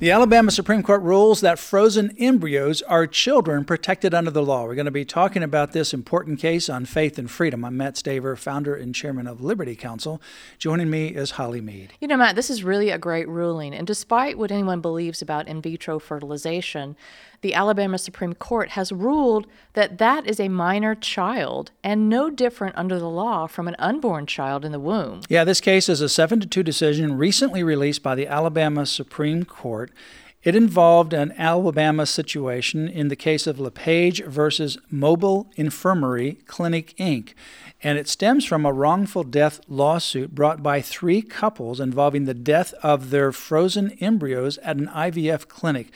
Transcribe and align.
The 0.00 0.12
Alabama 0.12 0.50
Supreme 0.50 0.82
Court 0.82 1.02
rules 1.02 1.42
that 1.42 1.58
frozen 1.58 2.16
embryos 2.18 2.80
are 2.80 3.06
children 3.06 3.66
protected 3.66 4.14
under 4.14 4.30
the 4.30 4.42
law. 4.42 4.64
We're 4.64 4.74
going 4.74 4.86
to 4.86 4.90
be 4.90 5.04
talking 5.04 5.42
about 5.42 5.72
this 5.72 5.92
important 5.92 6.40
case 6.40 6.70
on 6.70 6.86
faith 6.86 7.18
and 7.18 7.30
freedom. 7.30 7.66
I'm 7.66 7.76
Mat 7.76 7.96
Staver, 7.96 8.38
founder 8.38 8.74
and 8.74 8.94
chairman 8.94 9.26
of 9.26 9.42
Liberty 9.42 9.76
Counsel. 9.76 10.18
Joining 10.58 10.88
me 10.88 11.08
is 11.08 11.32
Holly 11.32 11.60
Meade. 11.60 11.92
You 12.00 12.08
know, 12.08 12.16
Mat, 12.16 12.34
this 12.34 12.48
is 12.48 12.64
really 12.64 12.88
a 12.88 12.96
great 12.96 13.28
ruling. 13.28 13.74
And 13.74 13.86
despite 13.86 14.38
what 14.38 14.50
anyone 14.50 14.80
believes 14.80 15.20
about 15.20 15.46
in 15.46 15.60
vitro 15.60 15.98
fertilization, 15.98 16.96
the 17.42 17.54
Alabama 17.54 17.98
Supreme 17.98 18.34
Court 18.34 18.70
has 18.70 18.92
ruled 18.92 19.46
that 19.72 19.98
that 19.98 20.26
is 20.26 20.40
a 20.40 20.48
minor 20.48 20.94
child 20.94 21.72
and 21.82 22.08
no 22.08 22.28
different 22.28 22.76
under 22.76 22.98
the 22.98 23.08
law 23.08 23.46
from 23.46 23.66
an 23.66 23.76
unborn 23.78 24.26
child 24.26 24.64
in 24.64 24.72
the 24.72 24.80
womb. 24.80 25.22
Yeah, 25.28 25.44
this 25.44 25.60
case 25.60 25.88
is 25.88 26.00
a 26.00 26.08
7 26.08 26.40
to 26.40 26.46
2 26.46 26.62
decision 26.62 27.16
recently 27.16 27.62
released 27.62 28.02
by 28.02 28.14
the 28.14 28.26
Alabama 28.26 28.84
Supreme 28.84 29.44
Court. 29.44 29.89
It 30.42 30.56
involved 30.56 31.12
an 31.12 31.34
Alabama 31.36 32.06
situation 32.06 32.88
in 32.88 33.08
the 33.08 33.16
case 33.16 33.46
of 33.46 33.60
LePage 33.60 34.24
versus 34.24 34.78
Mobile 34.90 35.50
Infirmary 35.56 36.38
Clinic 36.46 36.96
Inc. 36.96 37.34
And 37.82 37.98
it 37.98 38.08
stems 38.08 38.46
from 38.46 38.64
a 38.64 38.72
wrongful 38.72 39.22
death 39.22 39.60
lawsuit 39.68 40.34
brought 40.34 40.62
by 40.62 40.80
three 40.80 41.20
couples 41.20 41.78
involving 41.78 42.24
the 42.24 42.32
death 42.32 42.72
of 42.82 43.10
their 43.10 43.32
frozen 43.32 43.90
embryos 44.00 44.56
at 44.58 44.78
an 44.78 44.86
IVF 44.86 45.46
clinic. 45.46 45.90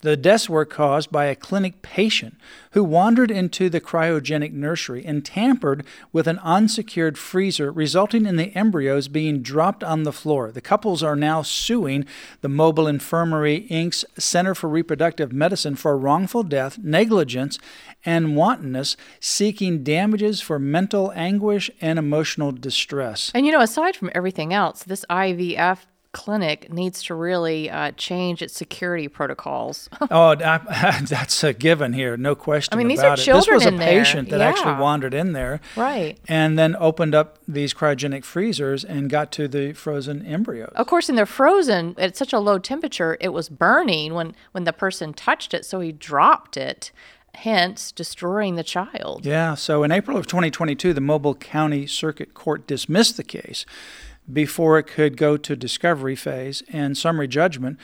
The 0.00 0.16
deaths 0.16 0.48
were 0.48 0.64
caused 0.64 1.10
by 1.10 1.24
a 1.24 1.34
clinic 1.34 1.82
patient 1.82 2.36
who 2.70 2.84
wandered 2.84 3.32
into 3.32 3.68
the 3.68 3.80
cryogenic 3.80 4.52
nursery 4.52 5.04
and 5.04 5.24
tampered 5.24 5.84
with 6.12 6.28
an 6.28 6.38
unsecured 6.38 7.18
freezer, 7.18 7.72
resulting 7.72 8.24
in 8.24 8.36
the 8.36 8.56
embryos 8.56 9.08
being 9.08 9.42
dropped 9.42 9.82
on 9.82 10.04
the 10.04 10.12
floor. 10.12 10.52
The 10.52 10.60
couples 10.60 11.02
are 11.02 11.16
now 11.16 11.42
suing 11.42 12.04
the 12.42 12.48
Mobile 12.48 12.86
Infirmary 12.86 13.66
Inc.'s 13.70 14.04
Center 14.16 14.54
for 14.54 14.68
Reproductive 14.68 15.32
Medicine 15.32 15.74
for 15.74 15.98
wrongful 15.98 16.44
death, 16.44 16.78
negligence, 16.78 17.58
and 18.04 18.36
wantonness, 18.36 18.96
seeking 19.18 19.82
damages 19.82 20.40
for 20.40 20.60
mental 20.60 21.10
anguish 21.16 21.72
and 21.80 21.98
emotional 21.98 22.52
distress. 22.52 23.32
And 23.34 23.44
you 23.44 23.50
know, 23.50 23.60
aside 23.60 23.96
from 23.96 24.12
everything 24.14 24.54
else, 24.54 24.84
this 24.84 25.04
IVF 25.10 25.86
clinic 26.18 26.72
needs 26.72 27.04
to 27.04 27.14
really 27.14 27.70
uh, 27.70 27.92
change 27.92 28.42
its 28.42 28.52
security 28.52 29.06
protocols. 29.06 29.88
oh, 30.10 30.34
that's 30.34 31.44
a 31.44 31.52
given 31.52 31.92
here, 31.92 32.16
no 32.16 32.34
question. 32.34 32.74
I 32.74 32.76
mean, 32.76 32.88
these 32.88 33.00
are 33.00 33.16
children 33.16 33.58
This 33.60 33.66
was 33.66 33.74
a 33.74 33.78
patient 33.78 34.28
there. 34.28 34.40
that 34.40 34.44
yeah. 34.44 34.50
actually 34.50 34.82
wandered 34.82 35.14
in 35.14 35.32
there, 35.32 35.60
right, 35.76 36.18
and 36.26 36.58
then 36.58 36.74
opened 36.80 37.14
up 37.14 37.38
these 37.46 37.72
cryogenic 37.72 38.24
freezers 38.24 38.84
and 38.84 39.08
got 39.08 39.30
to 39.32 39.46
the 39.46 39.72
frozen 39.74 40.26
embryos. 40.26 40.72
Of 40.74 40.88
course, 40.88 41.08
and 41.08 41.16
they're 41.16 41.24
frozen 41.24 41.94
at 41.98 42.16
such 42.16 42.32
a 42.32 42.40
low 42.40 42.58
temperature, 42.58 43.16
it 43.20 43.28
was 43.28 43.48
burning 43.48 44.12
when 44.12 44.34
when 44.50 44.64
the 44.64 44.72
person 44.72 45.14
touched 45.14 45.54
it, 45.54 45.64
so 45.64 45.78
he 45.78 45.92
dropped 45.92 46.56
it 46.56 46.90
hence 47.34 47.92
destroying 47.92 48.56
the 48.56 48.64
child. 48.64 49.24
Yeah, 49.24 49.54
so 49.54 49.84
in 49.84 49.92
April 49.92 50.16
of 50.16 50.26
2022, 50.26 50.92
the 50.92 51.00
Mobile 51.00 51.36
County 51.36 51.86
Circuit 51.86 52.34
Court 52.34 52.66
dismissed 52.66 53.16
the 53.16 53.22
case 53.22 53.64
before 54.32 54.78
it 54.78 54.84
could 54.84 55.16
go 55.16 55.36
to 55.36 55.56
discovery 55.56 56.16
phase 56.16 56.62
and 56.72 56.96
summary 56.96 57.28
judgment, 57.28 57.78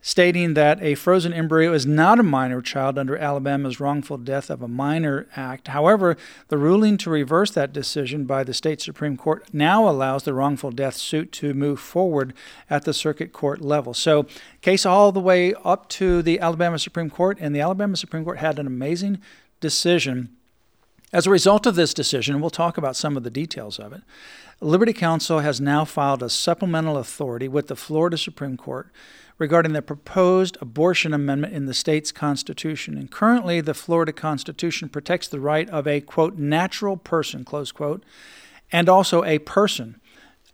stating 0.00 0.54
that 0.54 0.80
a 0.80 0.94
frozen 0.94 1.32
embryo 1.32 1.72
is 1.72 1.84
not 1.84 2.20
a 2.20 2.22
minor 2.22 2.62
child 2.62 2.96
under 2.98 3.16
Alabama's 3.16 3.80
Wrongful 3.80 4.18
Death 4.18 4.48
of 4.48 4.62
a 4.62 4.68
Minor 4.68 5.26
Act. 5.34 5.68
However, 5.68 6.16
the 6.48 6.56
ruling 6.56 6.96
to 6.98 7.10
reverse 7.10 7.50
that 7.50 7.72
decision 7.72 8.24
by 8.24 8.44
the 8.44 8.54
state 8.54 8.80
Supreme 8.80 9.16
Court 9.16 9.46
now 9.52 9.88
allows 9.88 10.22
the 10.22 10.34
wrongful 10.34 10.70
death 10.70 10.94
suit 10.94 11.32
to 11.32 11.52
move 11.52 11.80
forward 11.80 12.32
at 12.70 12.84
the 12.84 12.94
circuit 12.94 13.32
court 13.32 13.60
level. 13.60 13.92
So, 13.92 14.26
case 14.60 14.86
all 14.86 15.10
the 15.10 15.20
way 15.20 15.52
up 15.64 15.88
to 15.90 16.22
the 16.22 16.38
Alabama 16.38 16.78
Supreme 16.78 17.10
Court, 17.10 17.36
and 17.40 17.54
the 17.54 17.60
Alabama 17.60 17.96
Supreme 17.96 18.24
Court 18.24 18.38
had 18.38 18.58
an 18.58 18.66
amazing 18.66 19.18
decision. 19.60 20.37
As 21.12 21.26
a 21.26 21.30
result 21.30 21.64
of 21.66 21.74
this 21.74 21.94
decision, 21.94 22.40
we'll 22.40 22.50
talk 22.50 22.76
about 22.76 22.96
some 22.96 23.16
of 23.16 23.22
the 23.22 23.30
details 23.30 23.78
of 23.78 23.92
it. 23.92 24.02
Liberty 24.60 24.92
Counsel 24.92 25.38
has 25.38 25.60
now 25.60 25.84
filed 25.84 26.22
a 26.22 26.28
supplemental 26.28 26.98
authority 26.98 27.48
with 27.48 27.68
the 27.68 27.76
Florida 27.76 28.18
Supreme 28.18 28.56
Court 28.56 28.90
regarding 29.38 29.72
the 29.72 29.80
proposed 29.80 30.58
abortion 30.60 31.14
amendment 31.14 31.54
in 31.54 31.66
the 31.66 31.72
state's 31.72 32.12
constitution. 32.12 32.98
And 32.98 33.10
currently, 33.10 33.60
the 33.60 33.72
Florida 33.72 34.12
Constitution 34.12 34.88
protects 34.88 35.28
the 35.28 35.40
right 35.40 35.70
of 35.70 35.86
a, 35.86 36.00
quote, 36.00 36.36
natural 36.36 36.96
person, 36.96 37.44
close 37.44 37.72
quote, 37.72 38.02
and 38.72 38.88
also 38.88 39.24
a 39.24 39.38
person 39.38 40.00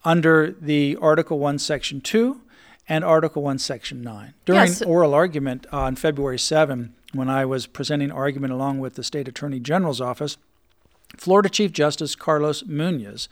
under 0.04 0.52
the 0.60 0.96
Article 1.00 1.38
1, 1.38 1.58
Section 1.58 2.00
2 2.02 2.40
and 2.86 3.02
Article 3.02 3.42
1, 3.42 3.58
Section 3.58 4.02
9. 4.02 4.34
During 4.44 4.60
Yes. 4.68 4.82
oral 4.82 5.14
argument 5.14 5.66
on 5.72 5.96
February 5.96 6.38
7, 6.38 6.94
when 7.14 7.30
I 7.30 7.44
was 7.44 7.66
presenting 7.66 8.10
argument 8.10 8.52
along 8.52 8.80
with 8.80 8.94
the 8.94 9.04
State 9.04 9.28
Attorney 9.28 9.60
General's 9.60 10.00
office, 10.00 10.36
Florida 11.16 11.48
Chief 11.48 11.72
Justice 11.72 12.14
Carlos 12.14 12.62
Muñiz 12.64 13.28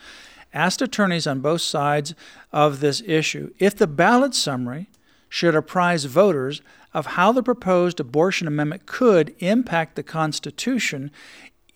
asked 0.55 0.83
attorneys 0.83 1.27
on 1.27 1.41
both 1.41 1.63
sides 1.63 2.15
of 2.53 2.81
this 2.81 3.03
issue 3.07 3.53
if 3.59 3.75
the 3.75 3.87
ballot 3.87 4.35
summary 4.35 4.89
should 5.29 5.55
apprise 5.55 6.05
voters 6.05 6.61
of 6.93 7.07
how 7.07 7.33
the 7.33 7.43
proposed 7.43 7.99
abortion 7.99 8.47
amendment 8.47 8.85
could 8.85 9.35
impact 9.39 9.97
the 9.97 10.03
Constitution 10.03 11.11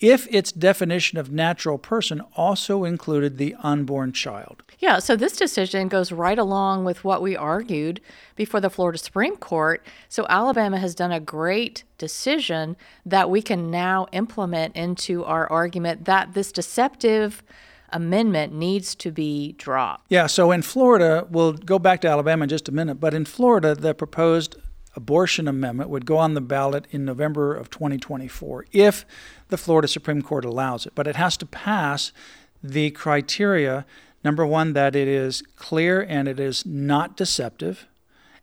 if 0.00 0.26
its 0.30 0.52
definition 0.52 1.18
of 1.18 1.30
natural 1.30 1.78
person 1.78 2.20
also 2.36 2.84
included 2.84 3.38
the 3.38 3.54
unborn 3.62 4.12
child. 4.12 4.62
Yeah, 4.78 4.98
so 4.98 5.16
this 5.16 5.36
decision 5.36 5.88
goes 5.88 6.12
right 6.12 6.38
along 6.38 6.84
with 6.84 7.02
what 7.02 7.22
we 7.22 7.34
argued 7.34 8.00
before 8.34 8.60
the 8.60 8.68
Florida 8.68 8.98
Supreme 8.98 9.36
Court. 9.36 9.84
So 10.08 10.26
Alabama 10.28 10.78
has 10.78 10.94
done 10.94 11.12
a 11.12 11.20
great 11.20 11.84
decision 11.96 12.76
that 13.06 13.30
we 13.30 13.40
can 13.40 13.70
now 13.70 14.06
implement 14.12 14.76
into 14.76 15.24
our 15.24 15.50
argument 15.50 16.04
that 16.04 16.34
this 16.34 16.52
deceptive 16.52 17.42
amendment 17.90 18.52
needs 18.52 18.94
to 18.96 19.10
be 19.10 19.52
dropped. 19.52 20.04
Yeah, 20.08 20.26
so 20.26 20.50
in 20.50 20.60
Florida, 20.62 21.26
we'll 21.30 21.52
go 21.52 21.78
back 21.78 22.00
to 22.02 22.08
Alabama 22.08 22.42
in 22.42 22.48
just 22.48 22.68
a 22.68 22.72
minute, 22.72 22.96
but 22.96 23.14
in 23.14 23.24
Florida, 23.24 23.74
the 23.74 23.94
proposed 23.94 24.56
abortion 24.96 25.46
amendment 25.46 25.90
would 25.90 26.06
go 26.06 26.16
on 26.16 26.34
the 26.34 26.40
ballot 26.40 26.86
in 26.90 27.04
November 27.04 27.54
of 27.54 27.70
2024 27.70 28.66
if 28.72 29.04
the 29.48 29.56
Florida 29.56 29.86
Supreme 29.86 30.22
Court 30.22 30.44
allows 30.44 30.86
it. 30.86 30.94
But 30.94 31.06
it 31.06 31.16
has 31.16 31.36
to 31.36 31.46
pass 31.46 32.12
the 32.62 32.90
criteria 32.90 33.86
number 34.26 34.44
one, 34.44 34.72
that 34.72 34.96
it 34.96 35.06
is 35.06 35.40
clear 35.54 36.02
and 36.02 36.26
it 36.26 36.40
is 36.40 36.66
not 36.66 37.16
deceptive, 37.16 37.86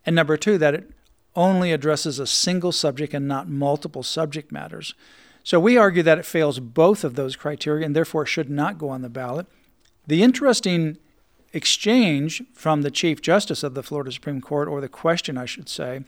and 0.06 0.16
number 0.16 0.38
two, 0.38 0.56
that 0.56 0.74
it 0.74 0.90
only 1.36 1.72
addresses 1.72 2.18
a 2.18 2.26
single 2.26 2.72
subject 2.72 3.12
and 3.12 3.28
not 3.28 3.50
multiple 3.50 4.02
subject 4.02 4.50
matters. 4.50 4.94
So 5.42 5.60
we 5.60 5.76
argue 5.76 6.02
that 6.02 6.18
it 6.18 6.24
fails 6.24 6.58
both 6.58 7.04
of 7.04 7.16
those 7.16 7.36
criteria 7.36 7.84
and 7.84 7.94
therefore 7.94 8.24
should 8.24 8.48
not 8.48 8.78
go 8.78 8.88
on 8.88 9.02
the 9.02 9.10
ballot. 9.10 9.46
The 10.06 10.22
interesting 10.22 10.96
exchange 11.52 12.42
from 12.54 12.80
the 12.80 12.90
Chief 12.90 13.20
Justice 13.20 13.62
of 13.62 13.74
the 13.74 13.82
Florida 13.82 14.10
Supreme 14.10 14.40
Court, 14.40 14.68
or 14.68 14.80
the 14.80 14.88
question, 14.88 15.36
I 15.36 15.44
should 15.44 15.68
say, 15.68 16.04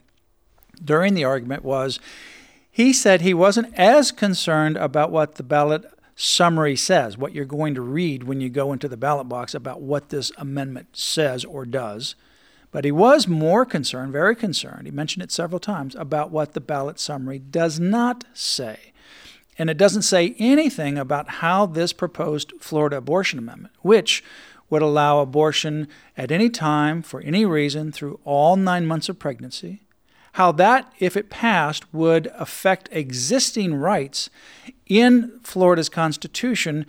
during 0.83 1.13
the 1.13 1.23
argument 1.23 1.63
was 1.63 1.99
he 2.69 2.93
said 2.93 3.21
he 3.21 3.33
wasn't 3.33 3.73
as 3.75 4.11
concerned 4.11 4.77
about 4.77 5.11
what 5.11 5.35
the 5.35 5.43
ballot 5.43 5.85
summary 6.15 6.75
says, 6.75 7.17
what 7.17 7.33
you're 7.33 7.45
going 7.45 7.75
to 7.75 7.81
read 7.81 8.23
when 8.23 8.41
you 8.41 8.49
go 8.49 8.73
into 8.73 8.87
the 8.87 8.97
ballot 8.97 9.29
box 9.29 9.53
about 9.53 9.81
what 9.81 10.09
this 10.09 10.31
amendment 10.37 10.87
says 10.93 11.45
or 11.45 11.65
does. 11.65 12.15
But 12.71 12.85
he 12.85 12.91
was 12.91 13.27
more 13.27 13.65
concerned, 13.65 14.11
very 14.11 14.35
concerned, 14.35 14.87
he 14.87 14.91
mentioned 14.91 15.23
it 15.23 15.31
several 15.31 15.59
times, 15.59 15.95
about 15.95 16.31
what 16.31 16.53
the 16.53 16.59
ballot 16.59 16.99
summary 16.99 17.39
does 17.39 17.79
not 17.79 18.25
say. 18.33 18.91
And 19.57 19.69
it 19.69 19.77
doesn't 19.77 20.03
say 20.03 20.35
anything 20.37 20.97
about 20.97 21.29
how 21.29 21.65
this 21.65 21.93
proposed 21.93 22.53
Florida 22.59 22.97
abortion 22.97 23.39
amendment, 23.39 23.73
which 23.81 24.23
would 24.69 24.81
allow 24.81 25.19
abortion 25.19 25.87
at 26.15 26.31
any 26.31 26.49
time 26.49 27.01
for 27.01 27.21
any 27.21 27.45
reason 27.45 27.91
through 27.91 28.19
all 28.25 28.55
nine 28.55 28.85
months 28.85 29.07
of 29.07 29.17
pregnancy, 29.17 29.81
how 30.33 30.51
that, 30.53 30.91
if 30.99 31.17
it 31.17 31.29
passed, 31.29 31.91
would 31.93 32.27
affect 32.35 32.89
existing 32.91 33.75
rights 33.75 34.29
in 34.85 35.39
Florida's 35.43 35.89
Constitution 35.89 36.85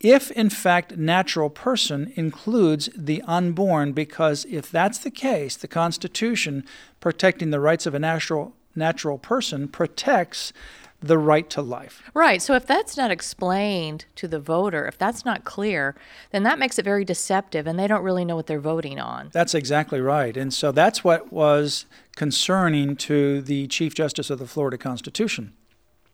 if, 0.00 0.30
in 0.30 0.48
fact, 0.48 0.96
natural 0.96 1.50
person 1.50 2.12
includes 2.16 2.88
the 2.96 3.22
unborn, 3.26 3.92
because 3.92 4.46
if 4.46 4.70
that's 4.70 4.98
the 4.98 5.10
case, 5.10 5.56
the 5.56 5.68
Constitution 5.68 6.64
protecting 7.00 7.50
the 7.50 7.60
rights 7.60 7.84
of 7.84 7.94
a 7.94 7.98
natural, 7.98 8.54
natural 8.74 9.18
person 9.18 9.68
protects 9.68 10.54
the 11.00 11.18
right 11.18 11.48
to 11.50 11.62
life. 11.62 12.02
Right. 12.14 12.42
So 12.42 12.54
if 12.54 12.66
that's 12.66 12.96
not 12.96 13.10
explained 13.10 14.04
to 14.16 14.28
the 14.28 14.38
voter, 14.38 14.86
if 14.86 14.98
that's 14.98 15.24
not 15.24 15.44
clear, 15.44 15.94
then 16.30 16.42
that 16.42 16.58
makes 16.58 16.78
it 16.78 16.84
very 16.84 17.04
deceptive 17.04 17.66
and 17.66 17.78
they 17.78 17.86
don't 17.86 18.02
really 18.02 18.24
know 18.24 18.36
what 18.36 18.46
they're 18.46 18.60
voting 18.60 19.00
on. 19.00 19.30
That's 19.32 19.54
exactly 19.54 20.00
right. 20.00 20.36
And 20.36 20.52
so 20.52 20.72
that's 20.72 21.02
what 21.02 21.32
was 21.32 21.86
concerning 22.16 22.96
to 22.96 23.40
the 23.40 23.66
Chief 23.68 23.94
Justice 23.94 24.30
of 24.30 24.38
the 24.38 24.46
Florida 24.46 24.76
Constitution. 24.76 25.54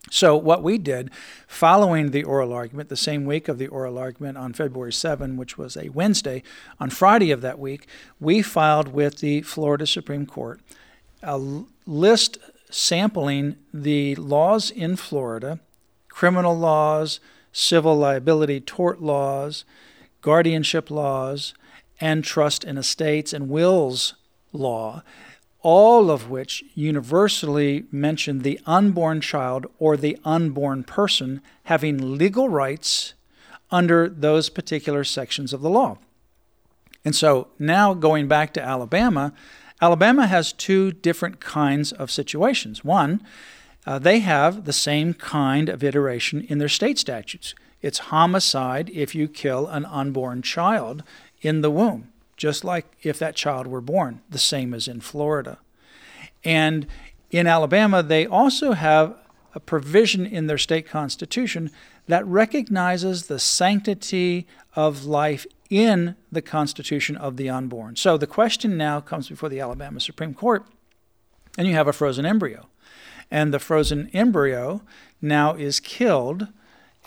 So, 0.08 0.36
what 0.36 0.62
we 0.62 0.78
did 0.78 1.10
following 1.48 2.12
the 2.12 2.22
oral 2.22 2.52
argument, 2.52 2.90
the 2.90 2.96
same 2.96 3.24
week 3.24 3.48
of 3.48 3.58
the 3.58 3.66
oral 3.66 3.98
argument 3.98 4.38
on 4.38 4.52
February 4.52 4.92
7, 4.92 5.36
which 5.36 5.58
was 5.58 5.76
a 5.76 5.88
Wednesday, 5.88 6.44
on 6.78 6.90
Friday 6.90 7.32
of 7.32 7.40
that 7.40 7.58
week, 7.58 7.88
we 8.20 8.40
filed 8.40 8.92
with 8.92 9.18
the 9.18 9.42
Florida 9.42 9.84
Supreme 9.84 10.24
Court 10.24 10.60
a 11.24 11.38
list 11.86 12.38
sampling 12.70 13.56
the 13.72 14.14
laws 14.16 14.70
in 14.70 14.96
Florida 14.96 15.60
criminal 16.16 16.56
laws, 16.56 17.20
civil 17.52 17.94
liability 17.94 18.58
tort 18.58 19.02
laws, 19.02 19.66
guardianship 20.22 20.90
laws, 20.90 21.52
and 22.00 22.24
trust 22.24 22.64
in 22.64 22.78
estates 22.78 23.34
and 23.34 23.50
wills 23.50 24.14
law, 24.50 25.02
all 25.60 26.10
of 26.10 26.30
which 26.30 26.64
universally 26.74 27.84
mention 27.92 28.38
the 28.38 28.58
unborn 28.64 29.20
child 29.20 29.66
or 29.78 29.94
the 29.94 30.16
unborn 30.24 30.82
person 30.82 31.42
having 31.64 32.16
legal 32.16 32.48
rights 32.48 33.12
under 33.70 34.08
those 34.08 34.48
particular 34.48 35.04
sections 35.04 35.52
of 35.52 35.60
the 35.60 35.68
law. 35.68 35.98
And 37.04 37.14
so 37.14 37.48
now 37.58 37.92
going 37.92 38.26
back 38.26 38.54
to 38.54 38.62
Alabama, 38.62 39.34
Alabama 39.80 40.26
has 40.26 40.52
two 40.52 40.92
different 40.92 41.40
kinds 41.40 41.92
of 41.92 42.10
situations. 42.10 42.84
One, 42.84 43.22
uh, 43.86 43.98
they 43.98 44.20
have 44.20 44.64
the 44.64 44.72
same 44.72 45.14
kind 45.14 45.68
of 45.68 45.84
iteration 45.84 46.46
in 46.48 46.58
their 46.58 46.68
state 46.68 46.98
statutes. 46.98 47.54
It's 47.82 47.98
homicide 47.98 48.90
if 48.90 49.14
you 49.14 49.28
kill 49.28 49.66
an 49.68 49.84
unborn 49.84 50.42
child 50.42 51.02
in 51.42 51.60
the 51.60 51.70
womb, 51.70 52.10
just 52.36 52.64
like 52.64 52.86
if 53.02 53.18
that 53.18 53.36
child 53.36 53.66
were 53.66 53.80
born, 53.80 54.22
the 54.30 54.38
same 54.38 54.74
as 54.74 54.88
in 54.88 55.00
Florida. 55.00 55.58
And 56.42 56.86
in 57.30 57.46
Alabama, 57.46 58.02
they 58.02 58.26
also 58.26 58.72
have 58.72 59.16
a 59.54 59.60
provision 59.60 60.26
in 60.26 60.46
their 60.46 60.58
state 60.58 60.86
constitution 60.88 61.70
that 62.08 62.26
recognizes 62.26 63.26
the 63.26 63.38
sanctity 63.38 64.46
of 64.74 65.04
life 65.04 65.46
in 65.70 66.16
the 66.30 66.42
constitution 66.42 67.16
of 67.16 67.36
the 67.36 67.50
unborn. 67.50 67.96
So 67.96 68.16
the 68.16 68.26
question 68.26 68.76
now 68.76 69.00
comes 69.00 69.28
before 69.28 69.48
the 69.48 69.60
Alabama 69.60 70.00
Supreme 70.00 70.34
Court, 70.34 70.64
and 71.58 71.66
you 71.66 71.74
have 71.74 71.88
a 71.88 71.92
frozen 71.92 72.26
embryo. 72.26 72.68
And 73.30 73.52
the 73.52 73.58
frozen 73.58 74.08
embryo 74.12 74.82
now 75.20 75.54
is 75.54 75.80
killed. 75.80 76.48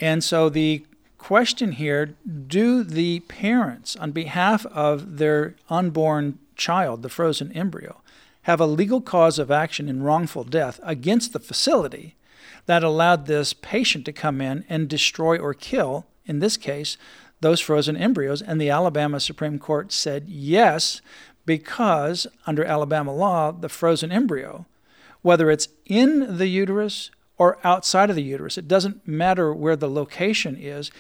And 0.01 0.23
so 0.23 0.49
the 0.49 0.85
question 1.17 1.73
here 1.73 2.15
do 2.47 2.83
the 2.83 3.21
parents, 3.21 3.95
on 3.95 4.11
behalf 4.11 4.65
of 4.67 5.17
their 5.17 5.55
unborn 5.69 6.39
child, 6.55 7.03
the 7.03 7.09
frozen 7.09 7.51
embryo, 7.53 8.01
have 8.43 8.59
a 8.59 8.65
legal 8.65 9.01
cause 9.01 9.37
of 9.37 9.51
action 9.51 9.87
in 9.87 10.03
wrongful 10.03 10.43
death 10.43 10.79
against 10.83 11.33
the 11.33 11.39
facility 11.39 12.15
that 12.65 12.83
allowed 12.83 13.25
this 13.25 13.53
patient 13.53 14.05
to 14.05 14.13
come 14.13 14.41
in 14.41 14.65
and 14.69 14.87
destroy 14.87 15.37
or 15.37 15.53
kill, 15.53 16.05
in 16.25 16.39
this 16.39 16.57
case, 16.57 16.97
those 17.41 17.59
frozen 17.59 17.95
embryos. 17.97 18.41
And 18.41 18.59
the 18.59 18.69
Alabama 18.69 19.19
Supreme 19.19 19.59
Court 19.59 19.91
said 19.91 20.27
yes, 20.27 21.01
because 21.45 22.27
under 22.45 22.63
Alabama 22.63 23.13
law, 23.13 23.51
the 23.51 23.69
frozen 23.69 24.11
embryo, 24.11 24.65
whether 25.21 25.49
it's 25.49 25.67
in 25.85 26.37
the 26.37 26.47
uterus 26.47 27.11
or 27.37 27.57
outside 27.63 28.09
of 28.09 28.15
the 28.15 28.23
uterus, 28.23 28.57
it 28.57 28.67
doesn't 28.67 29.07
matter 29.07 29.53
where 29.53 29.75
the 29.75 29.89
location 29.89 30.55
is, 30.55 30.91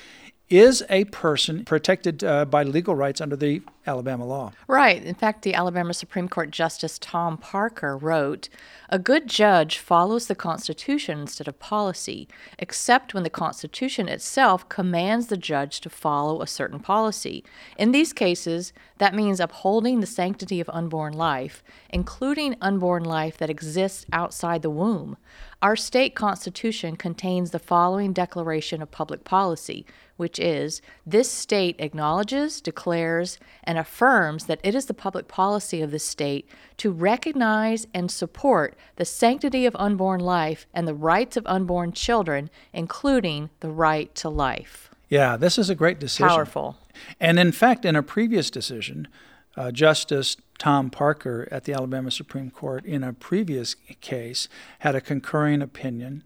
is 0.49 0.83
a 0.89 1.05
person 1.05 1.63
protected 1.63 2.23
uh, 2.23 2.45
by 2.45 2.63
legal 2.63 2.95
rights 2.95 3.21
under 3.21 3.35
the 3.35 3.61
Alabama 3.85 4.25
law. 4.25 4.51
Right. 4.67 5.03
In 5.03 5.15
fact, 5.15 5.41
the 5.41 5.53
Alabama 5.53 5.93
Supreme 5.93 6.27
Court 6.27 6.51
Justice 6.51 6.99
Tom 6.99 7.37
Parker 7.37 7.97
wrote 7.97 8.49
A 8.89 8.99
good 8.99 9.27
judge 9.27 9.77
follows 9.77 10.27
the 10.27 10.35
Constitution 10.35 11.19
instead 11.19 11.47
of 11.47 11.59
policy, 11.59 12.27
except 12.57 13.13
when 13.13 13.23
the 13.23 13.29
Constitution 13.29 14.07
itself 14.07 14.67
commands 14.69 15.27
the 15.27 15.37
judge 15.37 15.81
to 15.81 15.89
follow 15.89 16.41
a 16.41 16.47
certain 16.47 16.79
policy. 16.79 17.43
In 17.77 17.91
these 17.91 18.13
cases, 18.13 18.73
that 18.99 19.15
means 19.15 19.39
upholding 19.39 19.99
the 19.99 20.07
sanctity 20.07 20.59
of 20.59 20.69
unborn 20.69 21.13
life, 21.13 21.63
including 21.89 22.55
unborn 22.61 23.03
life 23.03 23.37
that 23.37 23.49
exists 23.49 24.05
outside 24.11 24.61
the 24.61 24.69
womb. 24.69 25.17
Our 25.61 25.75
state 25.75 26.15
constitution 26.15 26.95
contains 26.95 27.51
the 27.51 27.59
following 27.59 28.13
declaration 28.13 28.81
of 28.81 28.91
public 28.91 29.25
policy, 29.25 29.85
which 30.15 30.39
is 30.39 30.81
this 31.05 31.29
state 31.29 31.75
acknowledges, 31.79 32.61
declares, 32.61 33.39
and 33.65 33.77
affirms 33.77 34.45
that 34.45 34.61
it 34.63 34.73
is 34.73 34.85
the 34.85 34.93
public 34.93 35.27
policy 35.27 35.81
of 35.81 35.91
the 35.91 35.99
state 35.99 36.47
to 36.77 36.91
recognize 36.91 37.87
and 37.93 38.09
support 38.09 38.77
the 38.95 39.03
sanctity 39.03 39.65
of 39.65 39.75
unborn 39.75 40.21
life 40.21 40.65
and 40.73 40.87
the 40.87 40.93
rights 40.93 41.35
of 41.35 41.45
unborn 41.45 41.91
children, 41.91 42.49
including 42.71 43.49
the 43.59 43.71
right 43.71 44.15
to 44.15 44.29
life. 44.29 44.89
Yeah, 45.09 45.35
this 45.35 45.57
is 45.57 45.69
a 45.69 45.75
great 45.75 45.99
decision. 45.99 46.29
Powerful. 46.29 46.77
And 47.19 47.37
in 47.37 47.51
fact, 47.51 47.83
in 47.83 47.97
a 47.97 48.03
previous 48.03 48.49
decision, 48.49 49.09
uh, 49.57 49.71
Justice 49.71 50.37
Tom 50.59 50.91
Parker 50.91 51.47
at 51.51 51.63
the 51.63 51.73
Alabama 51.73 52.11
Supreme 52.11 52.51
Court, 52.51 52.85
in 52.85 53.03
a 53.03 53.13
previous 53.13 53.75
case, 54.01 54.47
had 54.79 54.93
a 54.93 55.01
concurring 55.01 55.61
opinion 55.61 56.23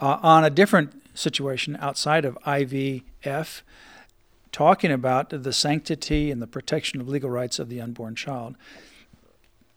uh, 0.00 0.18
on 0.22 0.44
a 0.44 0.50
different 0.50 1.02
situation 1.14 1.78
outside 1.80 2.26
of 2.26 2.38
IVF, 2.46 3.62
talking 4.52 4.92
about 4.92 5.30
the 5.30 5.52
sanctity 5.52 6.30
and 6.30 6.42
the 6.42 6.46
protection 6.46 7.00
of 7.00 7.08
legal 7.08 7.30
rights 7.30 7.58
of 7.58 7.70
the 7.70 7.80
unborn 7.80 8.14
child. 8.14 8.56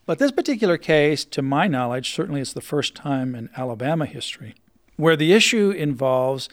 But 0.05 0.19
this 0.19 0.31
particular 0.31 0.77
case, 0.77 1.23
to 1.25 1.41
my 1.41 1.67
knowledge, 1.67 2.13
certainly 2.13 2.41
is 2.41 2.51
the 2.51 2.59
first 2.59 2.95
time 2.95 3.35
in 3.35 3.49
Alabama 3.55 4.05
history 4.05 4.55
where 4.97 5.15
the 5.15 5.33
issue 5.33 5.71
involves 5.71 6.49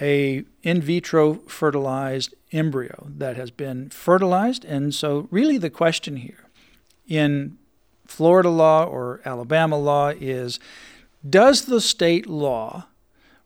a 0.00 0.44
in 0.62 0.82
vitro 0.82 1.34
fertilized 1.46 2.34
embryo 2.52 3.06
that 3.08 3.36
has 3.36 3.50
been 3.50 3.88
fertilized 3.90 4.64
and 4.64 4.94
so 4.94 5.28
really 5.30 5.56
the 5.58 5.70
question 5.70 6.16
here 6.16 6.45
in 7.06 7.58
Florida 8.06 8.48
law 8.48 8.84
or 8.84 9.20
Alabama 9.24 9.78
law 9.78 10.08
is 10.08 10.60
does 11.28 11.64
the 11.64 11.80
state 11.80 12.26
law 12.28 12.86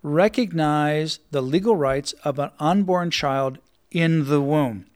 recognize 0.02 1.21
the 1.31 1.40
legal 1.40 1.76
rights 1.76 2.12
of 2.25 2.38
an 2.38 2.50
unborn 2.59 3.11
child 3.11 3.59
in 3.90 4.29
the 4.29 4.40
womb? 4.40 4.87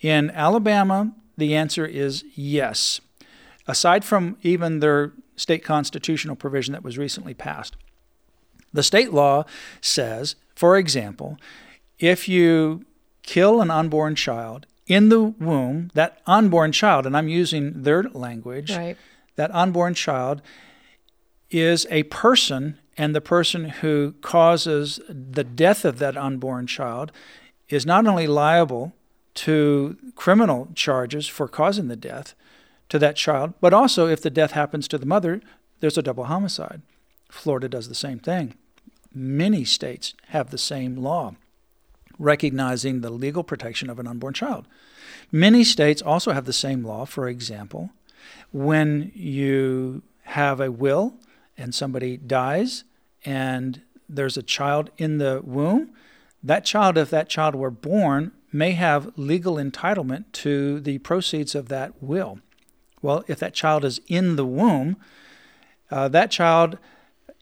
In 0.00 0.30
Alabama 0.30 1.12
the 1.36 1.54
answer 1.54 1.86
is 1.86 2.24
yes. 2.34 3.00
Aside 3.66 4.04
from 4.04 4.36
even 4.42 4.80
their 4.80 5.12
state 5.36 5.62
constitutional 5.62 6.34
provision 6.34 6.72
that 6.72 6.82
was 6.82 6.98
recently 6.98 7.34
passed 7.34 7.76
the 8.72 8.82
state 8.82 9.12
law 9.12 9.44
says 9.80 10.36
for 10.58 10.76
example, 10.76 11.38
if 12.00 12.28
you 12.28 12.84
kill 13.22 13.60
an 13.60 13.70
unborn 13.70 14.16
child 14.16 14.66
in 14.88 15.10
the 15.10 15.20
womb, 15.20 15.90
that 15.94 16.20
unborn 16.26 16.72
child, 16.72 17.06
and 17.06 17.16
I'm 17.16 17.28
using 17.28 17.82
their 17.82 18.02
language, 18.02 18.70
right. 18.70 18.96
that 19.36 19.54
unborn 19.54 19.94
child 19.94 20.42
is 21.50 21.86
a 21.90 22.02
person, 22.04 22.78
and 22.96 23.14
the 23.14 23.20
person 23.20 23.68
who 23.68 24.14
causes 24.22 24.98
the 25.08 25.44
death 25.44 25.84
of 25.84 25.98
that 25.98 26.16
unborn 26.16 26.66
child 26.66 27.12
is 27.68 27.86
not 27.86 28.06
only 28.06 28.26
liable 28.26 28.94
to 29.34 29.96
criminal 30.16 30.68
charges 30.74 31.28
for 31.28 31.46
causing 31.46 31.88
the 31.88 31.96
death 31.96 32.34
to 32.88 32.98
that 32.98 33.14
child, 33.14 33.54
but 33.60 33.74
also 33.74 34.08
if 34.08 34.20
the 34.20 34.30
death 34.30 34.52
happens 34.52 34.88
to 34.88 34.98
the 34.98 35.06
mother, 35.06 35.40
there's 35.80 35.98
a 35.98 36.02
double 36.02 36.24
homicide. 36.24 36.82
Florida 37.28 37.68
does 37.68 37.88
the 37.88 37.94
same 37.94 38.18
thing 38.18 38.54
many 39.14 39.64
states 39.64 40.14
have 40.28 40.50
the 40.50 40.58
same 40.58 40.96
law, 40.96 41.34
recognizing 42.18 43.00
the 43.00 43.10
legal 43.10 43.44
protection 43.44 43.88
of 43.88 43.98
an 43.98 44.06
unborn 44.06 44.34
child. 44.34 44.66
Many 45.30 45.64
states 45.64 46.02
also 46.02 46.32
have 46.32 46.46
the 46.46 46.52
same 46.52 46.84
law. 46.84 47.04
For 47.04 47.28
example, 47.28 47.90
when 48.50 49.12
you 49.14 50.02
have 50.22 50.60
a 50.60 50.70
will 50.70 51.14
and 51.56 51.74
somebody 51.74 52.16
dies 52.16 52.84
and 53.24 53.82
there's 54.08 54.36
a 54.36 54.42
child 54.42 54.90
in 54.96 55.18
the 55.18 55.42
womb, 55.44 55.90
that 56.42 56.64
child, 56.64 56.96
if 56.96 57.10
that 57.10 57.28
child 57.28 57.54
were 57.54 57.70
born, 57.70 58.32
may 58.52 58.72
have 58.72 59.12
legal 59.18 59.56
entitlement 59.56 60.24
to 60.32 60.80
the 60.80 60.98
proceeds 60.98 61.54
of 61.54 61.68
that 61.68 62.02
will. 62.02 62.38
Well, 63.02 63.24
if 63.28 63.38
that 63.40 63.54
child 63.54 63.84
is 63.84 64.00
in 64.08 64.36
the 64.36 64.46
womb, 64.46 64.96
uh, 65.90 66.08
that 66.08 66.30
child 66.30 66.78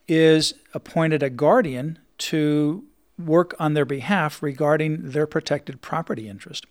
is 0.08 0.54
appointed 0.74 1.22
a 1.22 1.30
guardian 1.30 1.98
to 2.18 2.84
work 3.18 3.54
on 3.58 3.74
their 3.74 3.84
behalf 3.84 4.42
regarding 4.42 5.10
their 5.10 5.26
protected 5.26 5.80
property 5.80 6.28
interest. 6.28 6.66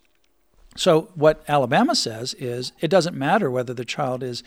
So, 0.76 1.10
what 1.14 1.42
Alabama 1.48 1.94
says 1.94 2.34
is 2.34 2.72
it 2.80 2.88
doesn't 2.88 3.16
matter 3.16 3.50
whether 3.50 3.72
the 3.72 3.84
child 3.84 4.22
is 4.22 4.42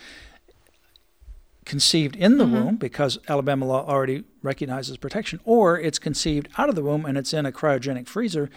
conceived 1.64 2.16
in 2.16 2.38
the 2.38 2.44
mm-hmm. 2.44 2.54
womb 2.54 2.76
because 2.76 3.18
Alabama 3.28 3.66
law 3.66 3.86
already 3.86 4.24
recognizes 4.42 4.96
protection, 4.96 5.40
or 5.44 5.78
it's 5.78 5.98
conceived 5.98 6.48
out 6.56 6.68
of 6.68 6.74
the 6.74 6.82
womb 6.82 7.04
and 7.04 7.18
it's 7.18 7.34
in 7.34 7.46
a 7.46 7.52
cryogenic 7.52 8.06
freezer, 8.06 8.48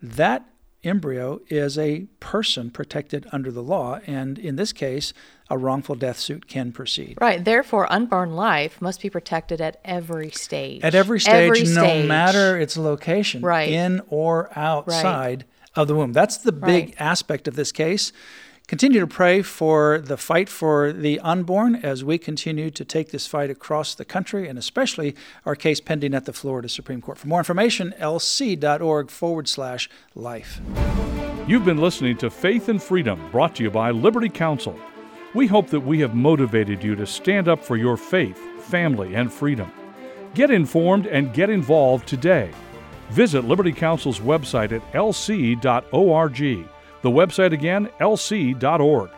that 0.00 0.48
embryo 0.84 1.40
is 1.48 1.76
a 1.78 2.06
person 2.20 2.70
protected 2.70 3.26
under 3.32 3.50
the 3.50 3.62
law. 3.62 3.98
And 4.06 4.38
in 4.38 4.56
this 4.56 4.72
case, 4.72 5.12
a 5.50 5.58
wrongful 5.58 5.94
death 5.96 6.18
suit 6.18 6.46
can 6.48 6.72
proceed. 6.72 7.18
Right. 7.20 7.44
Therefore, 7.44 7.90
unborn 7.92 8.34
life 8.36 8.80
must 8.80 9.00
be 9.00 9.10
protected 9.10 9.60
at 9.60 9.80
every 9.84 10.30
stage. 10.30 10.82
At 10.82 10.94
every 10.94 11.20
stage, 11.20 11.34
Every 11.34 11.62
no 11.62 11.84
stage. 11.84 12.08
matter 12.08 12.58
its 12.58 12.76
location, 12.76 13.42
Right. 13.42 13.68
in 13.68 14.00
or 14.08 14.50
outside 14.56 15.44
of 15.74 15.88
the 15.88 15.94
womb. 15.94 16.12
That's 16.12 16.38
the 16.38 16.52
big 16.52 16.86
Right. 16.86 16.94
aspect 16.98 17.46
of 17.48 17.54
this 17.56 17.70
case. 17.72 18.12
Continue 18.68 18.98
to 18.98 19.06
pray 19.06 19.42
for 19.42 20.00
the 20.00 20.16
fight 20.16 20.48
for 20.48 20.92
the 20.92 21.20
unborn 21.20 21.76
as 21.76 22.02
we 22.02 22.18
continue 22.18 22.68
to 22.68 22.84
take 22.84 23.12
this 23.12 23.24
fight 23.24 23.48
across 23.48 23.94
the 23.94 24.04
country 24.04 24.48
and 24.48 24.58
especially 24.58 25.14
our 25.44 25.54
case 25.54 25.80
pending 25.80 26.14
at 26.14 26.24
the 26.24 26.32
Florida 26.32 26.68
Supreme 26.68 27.00
Court. 27.00 27.16
For 27.16 27.28
more 27.28 27.38
information, 27.38 27.94
lc.org 28.00 29.08
forward 29.08 29.46
slash 29.46 29.88
life. 30.16 30.60
You've 31.46 31.64
been 31.64 31.80
listening 31.80 32.16
to 32.16 32.28
Faith 32.28 32.68
and 32.68 32.82
Freedom, 32.82 33.30
brought 33.30 33.54
to 33.54 33.62
you 33.62 33.70
by 33.70 33.92
Liberty 33.92 34.28
Counsel. 34.28 34.76
We 35.32 35.46
hope 35.46 35.68
that 35.68 35.78
we 35.78 36.00
have 36.00 36.16
motivated 36.16 36.82
you 36.82 36.96
to 36.96 37.06
stand 37.06 37.46
up 37.46 37.62
for 37.62 37.76
your 37.76 37.96
faith, 37.96 38.38
family, 38.64 39.14
and 39.14 39.32
freedom. 39.32 39.70
Get 40.34 40.50
informed 40.50 41.06
and 41.06 41.32
get 41.32 41.50
involved 41.50 42.08
today. 42.08 42.50
Visit 43.10 43.44
Liberty 43.44 43.70
Counsel's 43.70 44.18
website 44.18 44.72
at 44.72 44.82
lc.org. 44.92 46.68
The 47.06 47.12
website 47.12 47.52
again, 47.52 47.88
lc.org. 48.00 49.10